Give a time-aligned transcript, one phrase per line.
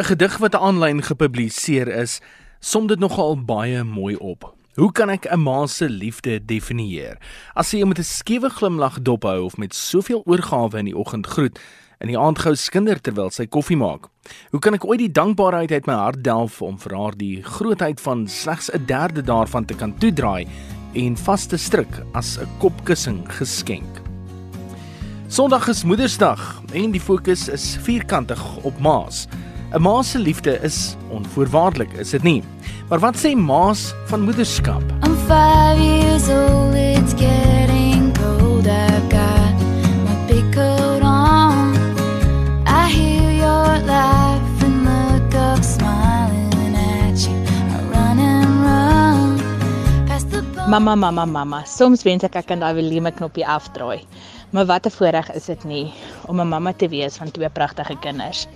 [0.00, 2.20] 'n Gedig wat aanlyn gepubliseer is,
[2.60, 4.54] som dit nogal baie mooi op.
[4.74, 7.18] Hoe kan ek 'n ma se liefde definieer?
[7.54, 11.58] As sy met 'n skewe glimlag dophou of met soveel oorgawe in die oggend groet
[11.98, 14.08] en die aand gou skinder terwyl sy koffie maak.
[14.50, 18.00] Hoe kan ek ooit die dankbaarheid uit my hart delf om vir haar die grootheid
[18.00, 20.46] van slegs 'n derde daarvan te kan toedraai
[20.94, 24.00] en vas te stryk as 'n kopkussing geskenk?
[25.28, 29.28] Sondag is Moedersdag en die fokus is vierkantig op ma's.
[29.72, 32.42] 'n Ma se liefde is onvoorwaardelik, is dit nie?
[32.88, 34.82] Maar wat sê ma's van moederskap?
[35.06, 38.66] I'm 5 years old, it's getting cold.
[38.66, 39.54] I've got
[40.04, 41.74] my big coat on.
[42.66, 47.36] I hear your laugh and look up smiling at you.
[47.70, 49.38] I run and run
[50.08, 50.68] past the bar.
[50.68, 51.62] Mamma, mamma, mamma.
[51.64, 54.02] Soms wens ek ek kan daai volume knoppie afdraai.
[54.50, 55.92] Maar wat 'n voorreg is dit nie
[56.26, 58.48] om 'n mamma te wees van twee pragtige kinders.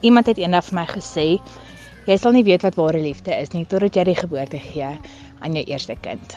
[0.00, 1.24] Iemand het eendag vir my gesê,
[2.08, 4.86] jy sal nie weet wat ware liefde is nie totdat jy die geboorte gee
[5.44, 6.36] aan jou eerste kind.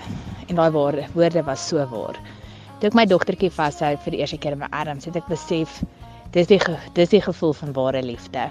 [0.49, 2.19] En daai woorde was so waar.
[2.81, 5.77] Toe ek my dogtertjie vashou vir die eerste keer in my arms, het ek besef
[6.35, 6.59] dis die
[6.97, 8.49] dis die gevoel van ware liefde.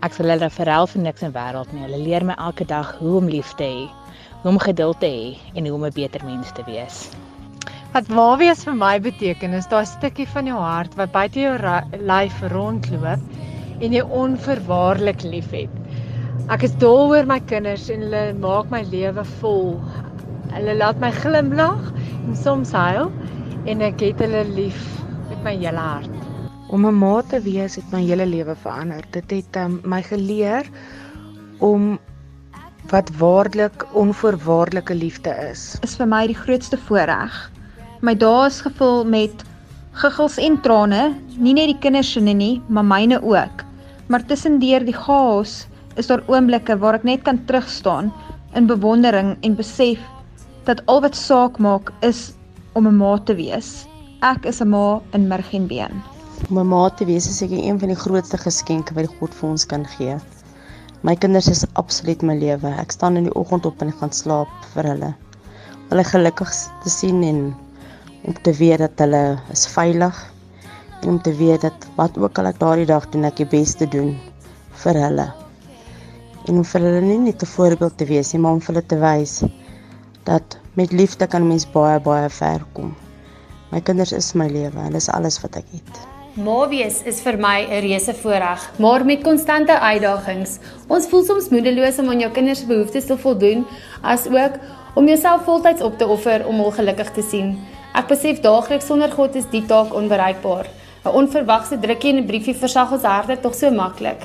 [0.00, 1.84] Ek sal hulle verhel vir niks in wêreld nie.
[1.84, 3.84] Hulle leer my elke dag hoe om lief te hê,
[4.40, 7.10] hoe om geduld te hê en hoe om 'n beter mens te wees.
[7.92, 11.56] Wat ma wees vir my beteken is daai stukkie van jou hart wat buite jou
[12.00, 13.20] lyf rondloop
[13.82, 15.72] en jy onverwaarlik liefhet.
[16.54, 19.74] Ek is dol oor my kinders en hulle maak my lewe vol.
[20.52, 21.90] Hulle laat my glimlag
[22.22, 23.10] en soms huil
[23.70, 24.78] en ek het hulle lief
[25.30, 26.18] met my hele hart.
[26.72, 29.04] Om 'n ma te wees het my hele lewe verander.
[29.12, 30.66] Dit het um, my geleer
[31.58, 31.98] om
[32.90, 35.78] wat waarlik onvoorwaardelike liefde is.
[35.82, 37.50] is vir my die grootste voorreg.
[38.00, 39.44] My dae is gevul met
[39.92, 43.64] giggels en trane, nie net die kinders se nie, maar myne ook.
[44.06, 45.66] Maar tussendeur die chaos
[46.00, 48.12] is daar oomblikke waar ek net kan terugstaan
[48.58, 50.00] in bewondering en besef
[50.66, 52.32] dat al wat saak maak is
[52.74, 53.86] om 'n ma te wees.
[54.22, 56.02] Ek is 'n ma in murg en been.
[56.50, 59.48] Om 'n ma te wees is seker een van die grootste geskenke wat God vir
[59.50, 60.16] ons kan gee.
[61.02, 62.68] My kinders is absoluut my lewe.
[62.78, 65.14] Ek staan in die oggend op en gaan slaap vir hulle.
[65.88, 66.50] Hulle gelukkig
[66.82, 67.54] te sien en
[68.24, 70.41] om te weet dat hulle is veilig en
[71.06, 74.14] om te weet dat wat ook al ek daardie dag doen, ek die beste doen
[74.84, 75.28] vir hulle.
[76.48, 78.86] En om vir hulle nie net 'n voorbeeld te wees nie, maar om vir hulle
[78.86, 79.42] te wys
[80.24, 82.94] dat met liefde kan 'n mens baie baie ver kom.
[83.70, 86.00] My kinders is my lewe en dis alles wat ek het.
[86.34, 90.58] Ma wees is vir my 'n reuse voorreg, maar met konstante uitdagings.
[90.88, 93.66] Ons voel soms moedeloos om aan jou kinders se behoeftes te voldoen,
[94.02, 94.52] as ook
[94.94, 97.58] om jouself voltyds op te offer om hul gelukkig te sien.
[97.94, 100.66] Ek besef daagliks sonder God is die taak onbereikbaar.
[101.04, 104.22] 'n Onverwagse drukkie en 'n briefie versag ons harte tog so maklik.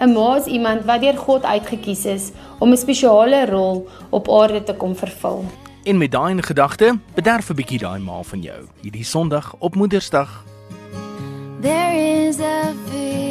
[0.00, 4.28] 'n Ma is iemand wat deur God uitget kies is om 'n spesiale rol op
[4.28, 5.44] aarde te kom vervul.
[5.84, 9.74] En met daai in gedagte, bederf 'n bietjie daai ma van jou hierdie Sondag op
[9.74, 10.44] Moedersdag.
[11.60, 13.29] There is a fear